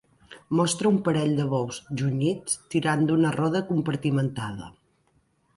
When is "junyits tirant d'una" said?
2.01-3.37